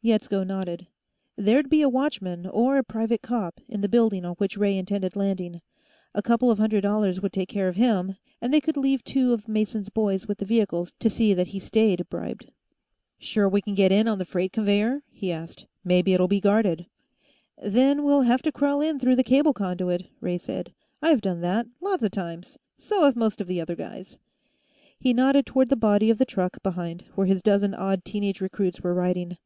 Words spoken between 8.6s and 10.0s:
could leave two of Mason's